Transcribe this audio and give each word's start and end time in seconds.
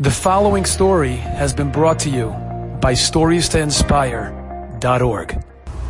The 0.00 0.12
following 0.12 0.64
story 0.64 1.16
has 1.16 1.52
been 1.52 1.72
brought 1.72 1.98
to 2.00 2.08
you 2.08 2.28
by 2.80 2.92
StoriesToInspire.org. 2.92 5.44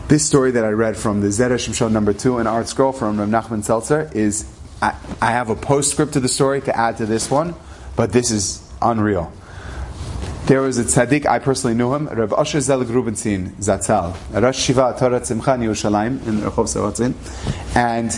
This 0.09 0.27
story 0.27 0.51
that 0.53 0.65
I 0.65 0.71
read 0.71 0.97
from 0.97 1.21
the 1.21 1.27
Zeresh 1.27 1.75
Show 1.75 1.89
number 1.89 2.15
two 2.15 2.39
in 2.39 2.47
ArtScroll 2.47 2.99
from 2.99 3.21
Rav 3.21 3.29
Nachman 3.29 3.63
Seltzer 3.63 4.11
is, 4.15 4.51
I, 4.81 4.95
I 5.21 5.33
have 5.33 5.51
a 5.51 5.55
postscript 5.55 6.15
to 6.15 6.21
the 6.21 6.29
story 6.29 6.63
to 6.63 6.75
add 6.75 6.97
to 6.97 7.05
this 7.05 7.31
one, 7.31 7.55
but 7.97 8.11
this 8.11 8.31
is 8.31 8.67
unreal. 8.81 9.31
There 10.47 10.63
was 10.63 10.79
a 10.79 10.85
tzaddik, 10.85 11.27
I 11.27 11.39
personally 11.39 11.77
knew 11.77 11.93
him, 11.93 12.09
Rav 12.09 12.33
Asher 12.33 12.63
Zelig 12.63 12.89
Rubenstein 12.89 13.57
Zatzal, 13.57 14.17
Rosh 14.33 14.71
Yeshiva 14.71 14.99
Torat 14.99 15.27
Simcha 15.27 15.51
Yerushalayim, 15.51 16.27
in 16.27 16.39
Rehov 16.39 16.65
Saratzin, 16.65 17.13
and 17.77 18.11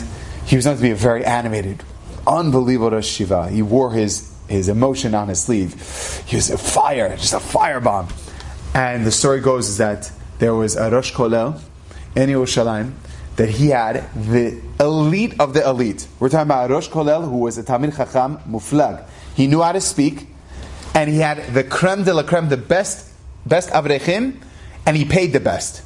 he 0.47 0.55
was 0.55 0.67
known 0.67 0.77
to 0.77 0.83
be 0.83 0.91
a 0.91 0.95
very 0.95 1.25
animated, 1.25 1.83
unbelievable 2.29 2.93
Rosh 2.93 3.21
Yeshiva. 3.21 3.51
He 3.51 3.61
wore 3.61 3.91
his 3.91 4.30
his 4.51 4.69
emotion 4.69 5.15
on 5.15 5.29
his 5.29 5.43
sleeve. 5.43 5.73
He 6.27 6.37
was 6.37 6.51
a 6.51 6.59
fire, 6.59 7.17
just 7.17 7.33
a 7.33 7.39
firebomb. 7.39 8.13
And 8.75 9.07
the 9.07 9.13
story 9.13 9.41
goes 9.41 9.69
is 9.69 9.79
that 9.79 10.13
there 10.39 10.55
was 10.55 10.77
a 10.77 10.91
Rosh 10.91 11.13
Kolel 11.13 11.61
in 12.17 12.29
Yerushalayim 12.29 12.93
that 13.37 13.49
he 13.49 13.69
had 13.69 14.13
the 14.15 14.61
elite 14.79 15.39
of 15.41 15.55
the 15.55 15.67
elite. 15.67 16.07
We're 16.19 16.29
talking 16.29 16.43
about 16.43 16.71
a 16.71 16.75
Rosh 16.75 16.89
Kolel 16.89 17.29
who 17.29 17.39
was 17.39 17.57
a 17.59 17.63
Talmid 17.63 17.97
Chacham 17.97 18.39
Muflag. 18.49 19.07
He 19.35 19.47
knew 19.47 19.63
how 19.63 19.73
to 19.73 19.81
speak, 19.81 20.27
and 20.95 21.09
he 21.09 21.19
had 21.19 21.55
the 21.55 21.65
creme 21.65 22.05
de 22.05 22.13
la 22.13 22.23
creme, 22.23 22.49
the 22.49 22.57
best, 22.57 23.13
best 23.47 23.71
Avrechim, 23.71 24.43
and 24.85 24.97
he 24.97 25.05
paid 25.05 25.33
the 25.33 25.41
best. 25.41 25.83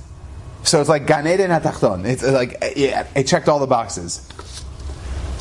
So 0.65 0.81
it's 0.81 0.89
like 0.89 1.07
Gan 1.07 1.27
Eden 1.27 1.51
HaTachton. 1.51 2.07
It's 2.07 2.23
like, 2.23 2.75
yeah, 2.77 3.07
it 3.15 3.27
checked 3.27 3.49
all 3.49 3.59
the 3.59 3.67
boxes. 3.67 4.27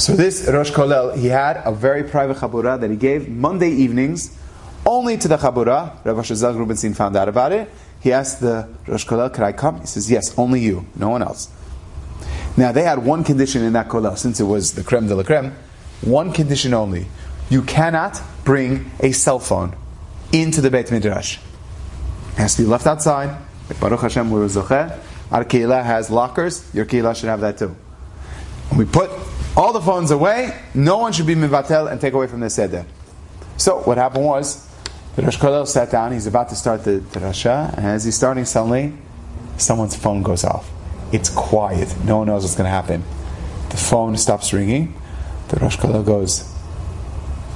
So 0.03 0.17
this 0.17 0.49
Rosh 0.49 0.69
Kolel, 0.71 1.15
he 1.15 1.27
had 1.27 1.61
a 1.63 1.71
very 1.71 2.03
private 2.03 2.35
chabura 2.35 2.77
that 2.77 2.89
he 2.89 2.97
gave 2.97 3.29
Monday 3.29 3.69
evenings 3.69 4.37
only 4.85 5.15
to 5.15 5.29
the 5.29 5.37
chabura. 5.37 5.95
Rav 6.03 6.17
Shazal 6.17 6.57
Rubenstein 6.57 6.93
found 6.93 7.15
out 7.15 7.29
about 7.29 7.53
it. 7.53 7.71
He 8.01 8.11
asked 8.11 8.41
the 8.41 8.67
Rosh 8.85 9.05
Kolel, 9.05 9.33
"Could 9.33 9.45
I 9.45 9.53
come?" 9.53 9.79
He 9.79 9.87
says, 9.87 10.11
"Yes, 10.11 10.37
only 10.37 10.59
you, 10.59 10.85
no 10.97 11.07
one 11.07 11.23
else." 11.23 11.47
Now 12.57 12.73
they 12.73 12.83
had 12.83 13.05
one 13.05 13.23
condition 13.23 13.63
in 13.63 13.71
that 13.71 13.87
kolel, 13.87 14.17
since 14.17 14.41
it 14.41 14.43
was 14.43 14.73
the 14.73 14.83
creme 14.83 15.07
de 15.07 15.15
la 15.15 15.23
creme. 15.23 15.55
One 16.01 16.33
condition 16.33 16.73
only: 16.73 17.07
you 17.49 17.61
cannot 17.61 18.21
bring 18.43 18.91
a 18.99 19.13
cell 19.13 19.39
phone 19.39 19.73
into 20.33 20.59
the 20.59 20.69
Beit 20.69 20.91
Midrash. 20.91 21.37
It 22.33 22.39
has 22.39 22.55
to 22.55 22.63
be 22.63 22.67
left 22.67 22.87
outside. 22.87 23.37
Baruch 23.79 24.01
Hashem, 24.01 24.29
we're 24.29 24.47
zocheh. 24.47 24.99
Our 25.31 25.45
kehillah 25.45 25.85
has 25.85 26.09
lockers. 26.09 26.69
Your 26.73 26.83
kehillah 26.83 27.15
should 27.15 27.29
have 27.29 27.39
that 27.39 27.57
too. 27.57 27.73
And 28.69 28.79
We 28.79 28.83
put 28.83 29.09
all 29.55 29.73
the 29.73 29.81
phones 29.81 30.11
away. 30.11 30.59
No 30.73 30.97
one 30.97 31.13
should 31.13 31.27
be 31.27 31.35
mivatel 31.35 31.91
and 31.91 31.99
take 32.01 32.13
away 32.13 32.27
from 32.27 32.39
the 32.39 32.49
seder. 32.49 32.85
So 33.57 33.81
what 33.81 33.97
happened 33.97 34.25
was, 34.25 34.67
the 35.15 35.21
Rosh 35.21 35.37
Kolel 35.37 35.67
sat 35.67 35.91
down. 35.91 36.11
He's 36.11 36.25
about 36.25 36.49
to 36.49 36.55
start 36.55 36.83
the, 36.83 36.93
the 36.93 37.19
Rasha, 37.19 37.75
and 37.77 37.85
as 37.85 38.03
he's 38.03 38.15
starting, 38.15 38.45
suddenly 38.45 38.93
someone's 39.57 39.95
phone 39.95 40.23
goes 40.23 40.43
off. 40.43 40.69
It's 41.11 41.29
quiet. 41.29 41.95
No 42.03 42.19
one 42.19 42.27
knows 42.27 42.43
what's 42.43 42.55
going 42.55 42.65
to 42.65 42.71
happen. 42.71 43.03
The 43.69 43.77
phone 43.77 44.17
stops 44.17 44.51
ringing. 44.53 44.99
The 45.49 45.57
Rosh 45.57 45.77
Kolel 45.77 46.03
goes, 46.03 46.51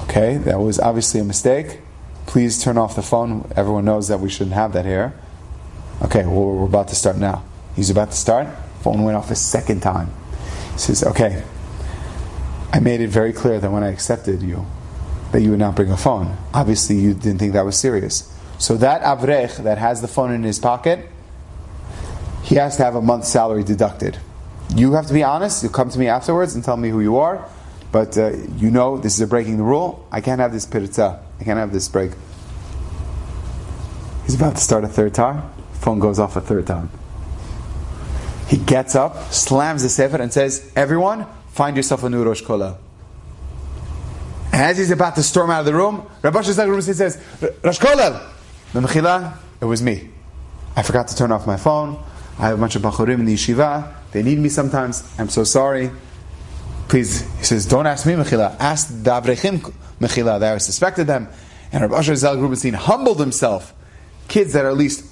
"Okay, 0.04 0.38
that 0.38 0.60
was 0.60 0.80
obviously 0.80 1.20
a 1.20 1.24
mistake. 1.24 1.80
Please 2.28 2.64
turn 2.64 2.78
off 2.78 2.96
the 2.96 3.02
phone. 3.02 3.52
Everyone 3.56 3.86
knows 3.86 4.08
that 4.10 4.20
we 4.20 4.30
shouldn't 4.30 4.54
have 4.54 4.74
that 4.74 4.86
here." 4.86 5.14
Okay, 6.04 6.26
well, 6.26 6.52
we're 6.52 6.66
about 6.66 6.90
to 6.90 6.96
start 6.96 7.18
now. 7.18 7.44
He's 7.76 7.90
about 7.90 8.12
to 8.12 8.18
start. 8.18 8.48
Phone 8.82 9.04
went 9.04 9.18
off 9.18 9.32
a 9.32 9.36
second 9.36 9.82
time. 9.82 10.12
He 10.74 10.80
says, 10.80 11.04
"Okay, 11.04 11.42
I 12.78 12.80
made 12.80 13.02
it 13.02 13.10
very 13.10 13.34
clear 13.34 13.60
that 13.60 13.72
when 13.72 13.82
I 13.82 13.88
accepted 13.88 14.44
you, 14.44 14.68
that 15.32 15.42
you 15.42 15.50
would 15.50 15.60
not 15.60 15.76
bring 15.76 15.90
a 15.90 15.98
phone. 15.98 16.38
Obviously, 16.54 16.98
you 16.98 17.16
didn't 17.16 17.40
think 17.40 17.54
that 17.54 17.66
was 17.66 17.76
serious. 17.76 18.32
So 18.60 18.78
that 18.78 19.02
avrech 19.02 19.64
that 19.64 19.80
has 19.80 20.02
the 20.02 20.08
phone 20.08 20.32
in 20.32 20.44
his 20.44 20.60
pocket, 20.60 21.10
he 22.44 22.54
has 22.54 22.78
to 22.78 22.84
have 22.84 22.94
a 22.94 23.02
month's 23.02 23.30
salary 23.30 23.64
deducted. 23.64 24.20
You 24.76 24.94
have 24.94 25.08
to 25.08 25.14
be 25.14 25.24
honest. 25.24 25.64
You 25.64 25.70
come 25.70 25.90
to 25.90 25.98
me 25.98 26.08
afterwards 26.08 26.54
and 26.54 26.64
tell 26.64 26.78
me 26.78 26.90
who 26.90 27.02
you 27.02 27.18
are. 27.18 27.50
But 27.92 28.16
uh, 28.16 28.34
you 28.58 28.70
know 28.70 29.00
this 29.00 29.16
is 29.16 29.22
a 29.22 29.28
breaking 29.28 29.58
the 29.58 29.64
rule. 29.64 30.08
I 30.12 30.22
can't 30.22 30.40
have 30.40 30.54
this 30.54 30.68
piritza. 30.68 31.20
I 31.40 31.44
can't 31.44 31.58
have 31.58 31.74
this 31.74 31.90
break. 31.90 32.12
He's 34.26 34.36
about 34.36 34.56
to 34.56 34.62
start 34.62 34.84
a 34.84 34.88
third 34.88 35.16
time. 35.16 35.50
Phone 35.74 35.98
goes 35.98 36.20
off 36.20 36.36
a 36.36 36.42
third 36.42 36.68
time. 36.68 36.92
He 38.48 38.58
gets 38.58 38.94
up, 38.94 39.34
slams 39.34 39.82
the 39.82 39.90
sefer, 39.90 40.22
and 40.22 40.32
says, 40.32 40.72
"Everyone, 40.76 41.26
find 41.58 41.76
yourself 41.76 42.04
a 42.04 42.10
new 42.10 42.24
Rosh 42.24 42.44
Kolel. 42.44 42.78
As 44.54 44.78
he's 44.78 44.92
about 44.92 45.16
to 45.16 45.24
storm 45.24 45.50
out 45.50 45.62
of 45.62 45.66
the 45.66 45.74
room, 45.74 46.08
Rabbi 46.22 46.42
Shazak 46.42 46.82
says, 46.84 47.18
Rosh 47.64 47.80
the 47.80 48.80
Mechila, 48.80 49.38
it 49.60 49.66
was 49.66 49.82
me. 49.82 50.10
I 50.76 50.84
forgot 50.84 51.08
to 51.08 51.16
turn 51.16 51.32
off 51.32 51.48
my 51.48 51.58
phone. 51.58 52.02
I 52.38 52.50
have 52.50 52.58
a 52.60 52.62
bunch 52.62 52.76
of 52.76 52.84
Bachurim 52.84 53.16
in 53.16 53.26
the 53.26 53.34
yeshiva. 53.34 53.92
They 54.12 54.22
need 54.22 54.38
me 54.38 54.50
sometimes. 54.50 55.04
I'm 55.18 55.30
so 55.30 55.44
sorry. 55.44 55.90
Please, 56.90 57.22
he 57.40 57.44
says, 57.44 57.66
don't 57.66 57.88
ask 57.88 58.06
me 58.06 58.14
Mechila. 58.14 58.56
Ask 58.60 58.90
the 58.90 59.10
Avrechim 59.10 59.74
Mechila 60.00 60.40
that 60.40 60.54
I 60.54 60.58
suspected 60.60 61.08
them. 61.08 61.28
And 61.72 61.82
Rabbi 61.82 62.02
Shazak 62.02 62.40
Rubenstein 62.40 62.74
humbled 62.74 63.20
himself. 63.20 63.74
Kids 64.28 64.54
that 64.54 64.64
are 64.64 64.70
at 64.70 64.78
least 64.78 65.04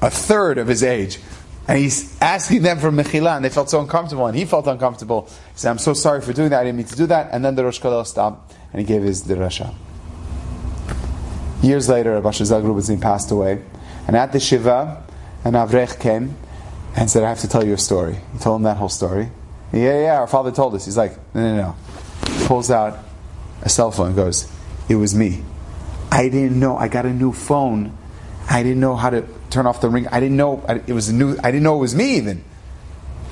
a 0.00 0.08
third 0.08 0.56
of 0.56 0.68
his 0.68 0.82
age 0.82 1.18
and 1.68 1.78
he's 1.78 2.20
asking 2.20 2.62
them 2.62 2.78
for 2.78 2.90
mechila, 2.90 3.36
and 3.36 3.44
they 3.44 3.48
felt 3.48 3.70
so 3.70 3.80
uncomfortable, 3.80 4.26
and 4.26 4.36
he 4.36 4.44
felt 4.44 4.66
uncomfortable. 4.66 5.26
He 5.26 5.34
said, 5.58 5.70
I'm 5.70 5.78
so 5.78 5.94
sorry 5.94 6.20
for 6.20 6.32
doing 6.32 6.50
that, 6.50 6.60
I 6.60 6.64
didn't 6.64 6.78
mean 6.78 6.86
to 6.86 6.96
do 6.96 7.06
that. 7.06 7.30
And 7.32 7.44
then 7.44 7.54
the 7.54 7.64
Rosh 7.64 7.80
Kolel 7.80 8.06
stopped, 8.06 8.54
and 8.72 8.80
he 8.80 8.86
gave 8.86 9.02
his 9.02 9.22
dirasha. 9.22 9.74
Years 11.62 11.88
later, 11.88 12.14
Rabbi 12.14 12.30
Shazal 12.30 12.64
Rubenstein 12.64 13.00
passed 13.00 13.30
away, 13.30 13.62
and 14.06 14.16
at 14.16 14.32
the 14.32 14.40
Shiva, 14.40 15.04
an 15.44 15.52
Avrech 15.52 16.00
came 16.00 16.36
and 16.96 17.08
said, 17.08 17.22
I 17.22 17.28
have 17.28 17.40
to 17.40 17.48
tell 17.48 17.64
you 17.64 17.74
a 17.74 17.78
story. 17.78 18.18
He 18.32 18.38
told 18.38 18.60
him 18.60 18.64
that 18.64 18.76
whole 18.76 18.88
story. 18.88 19.30
Yeah, 19.72 20.00
yeah, 20.02 20.20
our 20.20 20.26
father 20.26 20.50
told 20.50 20.74
us. 20.74 20.84
He's 20.84 20.96
like, 20.96 21.16
no, 21.34 21.40
no, 21.40 21.56
no. 21.56 22.46
Pulls 22.46 22.70
out 22.70 22.98
a 23.62 23.68
cell 23.68 23.90
phone 23.90 24.08
and 24.08 24.16
goes, 24.16 24.50
It 24.88 24.96
was 24.96 25.14
me. 25.14 25.42
I 26.10 26.28
didn't 26.28 26.58
know. 26.58 26.76
I 26.76 26.88
got 26.88 27.06
a 27.06 27.12
new 27.12 27.32
phone. 27.32 27.96
I 28.52 28.62
didn't 28.62 28.80
know 28.80 28.96
how 28.96 29.08
to 29.08 29.26
turn 29.48 29.66
off 29.66 29.80
the 29.80 29.88
ring. 29.88 30.06
I 30.08 30.20
didn't 30.20 30.36
know 30.36 30.62
it 30.86 30.92
was 30.92 31.10
new. 31.10 31.38
I 31.42 31.50
didn't 31.50 31.62
know 31.62 31.76
it 31.76 31.80
was 31.80 31.94
me 31.94 32.16
even. 32.16 32.44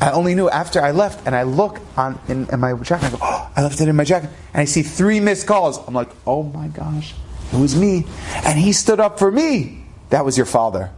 I 0.01 0.13
only 0.13 0.35
knew 0.35 0.49
after 0.49 0.81
I 0.81 0.93
left, 0.93 1.27
and 1.27 1.37
I 1.37 1.43
look 1.43 1.79
on 1.95 2.19
in, 2.27 2.49
in 2.49 2.59
my 2.59 2.73
jacket. 2.73 3.09
I 3.09 3.11
go, 3.11 3.19
oh, 3.21 3.51
I 3.55 3.63
left 3.63 3.83
it 3.83 3.89
in 3.89 3.97
my 3.97 4.05
jacket, 4.05 4.31
and 4.55 4.63
I 4.63 4.65
see 4.65 4.83
three 4.83 5.21
missed 5.21 5.47
calls. 5.47 5.77
I'm 5.87 5.93
like, 5.93 6.09
oh 6.27 6.43
my 6.43 6.69
gosh, 6.69 7.13
it 7.53 7.61
was 7.61 7.77
me, 7.77 8.07
and 8.47 8.59
he 8.59 8.73
stood 8.73 8.99
up 8.99 9.19
for 9.19 9.31
me. 9.31 9.85
That 10.09 10.25
was 10.25 10.39
your 10.39 10.47
father. 10.47 10.91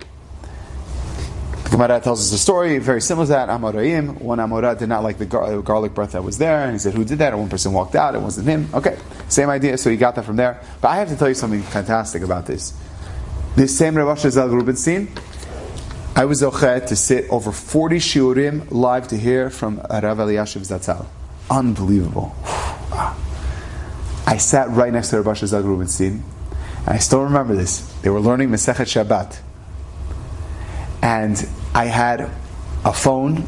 The 1.65 1.71
Gemara 1.71 2.01
tells 2.01 2.21
us 2.21 2.33
a 2.33 2.39
story 2.39 2.79
very 2.79 3.01
similar 3.01 3.27
to 3.27 3.33
that. 3.33 3.49
Amoraim, 3.49 4.21
one 4.21 4.39
Amorah 4.39 4.79
did 4.79 4.89
not 4.89 5.03
like 5.03 5.19
the 5.19 5.27
gar- 5.27 5.63
garlic 5.63 5.95
breath 5.95 6.13
that 6.13 6.23
was 6.23 6.39
there, 6.39 6.63
and 6.63 6.73
he 6.73 6.79
said, 6.79 6.95
"Who 6.95 7.05
did 7.05 7.19
that?" 7.19 7.33
And 7.33 7.41
one 7.41 7.49
person 7.49 7.73
walked 7.73 7.97
out. 7.97 8.15
It 8.15 8.21
wasn't 8.21 8.47
him. 8.47 8.69
Okay, 8.73 8.97
same 9.29 9.51
idea. 9.51 9.77
So 9.79 9.91
he 9.91 9.97
got 9.97 10.15
that 10.15 10.25
from 10.25 10.37
there. 10.37 10.61
But 10.81 10.89
I 10.89 10.97
have 10.99 11.09
to 11.09 11.17
tell 11.17 11.29
you 11.29 11.35
something 11.35 11.63
fantastic 11.63 12.23
about 12.23 12.47
this. 12.47 12.73
This 13.55 13.77
same 13.77 13.99
Rav 13.99 14.19
Shazal 14.19 14.51
Rubenstein, 14.51 15.09
I 16.17 16.25
was 16.25 16.43
okay 16.43 16.81
to 16.87 16.97
sit 16.97 17.29
over 17.29 17.53
40 17.53 17.97
shiurim 17.97 18.71
live 18.71 19.09
to 19.09 19.19
hear 19.19 19.51
from 19.51 19.77
Rav 19.91 20.17
Elyashiv 20.17 20.67
Zatzal. 20.67 21.05
Unbelievable. 21.51 22.35
I 24.27 24.39
sat 24.39 24.71
right 24.71 24.91
next 24.91 25.11
to 25.11 25.21
Rav 25.21 25.37
Shazal 25.37 25.65
Rubenstein, 25.65 26.25
and 26.87 26.89
I 26.89 26.97
still 26.97 27.25
remember 27.25 27.55
this. 27.55 27.81
They 28.01 28.09
were 28.09 28.21
learning 28.21 28.49
Masechet 28.49 28.87
Shabbat. 28.87 29.41
And 31.03 31.47
I 31.75 31.85
had 31.85 32.31
a 32.87 32.93
phone 32.95 33.45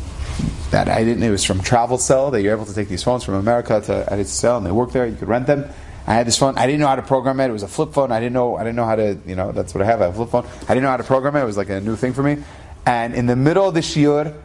that 0.70 0.90
I 0.90 1.02
didn't, 1.02 1.22
it 1.22 1.30
was 1.30 1.44
from 1.44 1.62
Travel 1.62 1.96
Cell, 1.96 2.30
that 2.32 2.42
you're 2.42 2.54
able 2.54 2.66
to 2.66 2.74
take 2.74 2.88
these 2.88 3.02
phones 3.02 3.24
from 3.24 3.36
America 3.36 3.80
to 3.80 4.06
Eretz 4.12 4.26
Cell, 4.26 4.58
and 4.58 4.66
they 4.66 4.70
work 4.70 4.92
there, 4.92 5.06
you 5.06 5.16
could 5.16 5.28
rent 5.28 5.46
them. 5.46 5.70
I 6.06 6.14
had 6.14 6.26
this 6.26 6.36
phone. 6.36 6.58
I 6.58 6.66
didn't 6.66 6.80
know 6.80 6.86
how 6.86 6.96
to 6.96 7.02
program 7.02 7.40
it. 7.40 7.48
It 7.48 7.52
was 7.52 7.62
a 7.62 7.68
flip 7.68 7.92
phone. 7.94 8.12
I 8.12 8.20
didn't 8.20 8.34
know. 8.34 8.56
I 8.56 8.60
didn't 8.60 8.76
know 8.76 8.84
how 8.84 8.96
to. 8.96 9.18
You 9.26 9.36
know, 9.36 9.52
that's 9.52 9.74
what 9.74 9.82
I 9.82 9.86
have. 9.86 10.02
I 10.02 10.06
have 10.06 10.14
a 10.18 10.26
flip 10.26 10.30
phone. 10.30 10.46
I 10.68 10.74
didn't 10.74 10.82
know 10.82 10.90
how 10.90 10.98
to 10.98 11.04
program 11.04 11.36
it. 11.36 11.40
It 11.40 11.46
was 11.46 11.56
like 11.56 11.70
a 11.70 11.80
new 11.80 11.96
thing 11.96 12.12
for 12.12 12.22
me. 12.22 12.42
And 12.86 13.14
in 13.14 13.26
the 13.26 13.36
middle 13.36 13.66
of 13.66 13.74
the 13.74 13.80
shiur, 13.80 14.36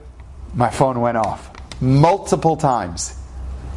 my 0.53 0.69
phone 0.69 1.01
went 1.01 1.17
off 1.17 1.51
multiple 1.81 2.55
times. 2.55 3.15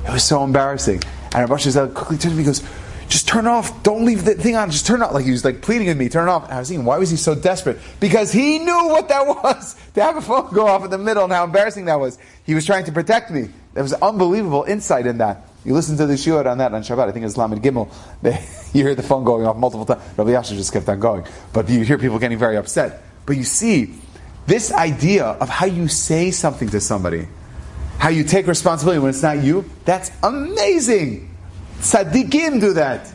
It 0.07 0.13
was 0.13 0.25
so 0.25 0.45
embarrassing. 0.45 1.03
And 1.35 1.35
Rabbi 1.35 1.55
Shazal 1.55 1.93
quickly 1.95 2.19
turned 2.19 2.33
to 2.33 2.37
me 2.37 2.45
and 2.45 2.47
goes, 2.47 2.63
just 3.09 3.29
turn 3.29 3.47
off. 3.47 3.83
Don't 3.83 4.05
leave 4.05 4.25
the 4.25 4.35
thing 4.35 4.57
on. 4.57 4.71
Just 4.71 4.87
turn 4.87 5.03
off. 5.03 5.13
Like 5.13 5.25
he 5.25 5.31
was 5.31 5.45
like 5.45 5.61
pleading 5.61 5.87
with 5.87 5.99
me, 5.99 6.09
turn 6.09 6.29
off. 6.29 6.45
And 6.45 6.55
I 6.55 6.59
was 6.61 6.69
thinking, 6.69 6.87
why 6.87 6.99
was 6.99 7.11
he 7.11 7.17
so 7.17 7.35
desperate? 7.35 7.79
Because 8.01 8.33
he 8.33 8.59
knew 8.59 8.89
what 8.89 9.09
that 9.09 9.27
was 9.45 9.77
to 9.95 10.03
have 10.03 10.17
a 10.17 10.23
phone 10.23 10.53
go 10.53 10.67
off 10.67 10.85
in 10.85 10.91
the 10.91 10.99
middle 10.99 11.25
and 11.25 11.33
how 11.33 11.45
embarrassing 11.45 11.85
that 11.87 12.01
was. 12.01 12.19
He 12.45 12.55
was 12.55 12.65
trying 12.65 12.85
to 12.87 12.93
protect 12.93 13.31
me. 13.31 13.51
There 13.75 13.83
was 13.83 13.93
unbelievable 13.95 14.65
insight 14.65 15.07
in 15.07 15.19
that. 15.19 15.49
You 15.65 15.75
listen 15.75 15.97
to 15.97 16.07
the 16.07 16.15
shiur 16.15 16.45
on 16.47 16.59
that 16.59 16.75
on 16.75 16.83
Shabbat. 16.83 17.09
I 17.09 17.13
think 17.13 17.25
it's 17.25 17.37
Lamed 17.37 17.63
Gimel. 17.63 17.93
They, 18.23 18.33
you 18.73 18.85
hear 18.85 18.95
the 18.95 19.03
phone 19.03 19.25
going 19.25 19.47
off 19.47 19.57
multiple 19.57 19.87
times. 19.87 20.03
Rabbi 20.17 20.33
Yasha 20.33 20.55
just 20.55 20.73
kept 20.73 20.89
on 20.89 20.99
going, 20.99 21.25
but 21.53 21.69
you 21.69 21.83
hear 21.83 21.99
people 21.99 22.19
getting 22.19 22.39
very 22.39 22.57
upset. 22.57 23.03
But 23.27 23.37
you 23.37 23.45
see 23.45 23.95
this 24.47 24.73
idea 24.73 25.25
of 25.25 25.49
how 25.49 25.67
you 25.67 25.89
say 25.89 26.31
something 26.31 26.69
to 26.71 26.81
somebody, 26.81 27.29
how 27.99 28.09
you 28.09 28.25
take 28.25 28.47
responsibility 28.47 28.99
when 28.99 29.11
it's 29.11 29.23
not 29.23 29.43
you. 29.43 29.65
That's 29.85 30.11
amazing. 30.23 31.31
Tzaddikim 31.79 32.61
do 32.61 32.73
that. 32.75 33.13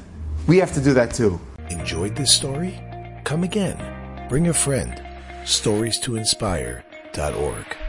We 0.48 0.58
have 0.58 0.74
to 0.74 0.82
do 0.82 0.94
that 0.94 1.14
too. 1.14 1.40
Enjoyed 1.70 2.16
this 2.16 2.34
story? 2.34 2.80
Come 3.26 3.44
again. 3.44 3.78
Bring 4.30 4.48
a 4.48 4.54
friend. 4.54 5.02
Stories 5.46 6.00
to 6.00 6.16
inspire.org. 6.16 7.87